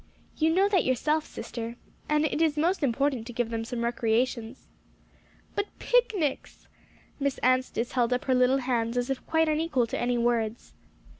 You 0.35 0.49
know 0.49 0.67
that 0.67 0.83
yourself, 0.83 1.27
sister. 1.27 1.75
And 2.09 2.25
it 2.25 2.41
is 2.41 2.57
most 2.57 2.81
important 2.81 3.27
to 3.27 3.33
give 3.33 3.51
them 3.51 3.63
some 3.63 3.83
recreations." 3.83 4.65
"But 5.53 5.67
picnics!" 5.77 6.67
Miss 7.19 7.37
Anstice 7.43 7.91
held 7.91 8.11
up 8.11 8.25
her 8.25 8.33
little 8.33 8.57
hands, 8.65 8.97
as 8.97 9.11
if 9.11 9.23
quite 9.27 9.47
unequal 9.47 9.85
to 9.85 10.01
any 10.01 10.17
words. 10.17 10.73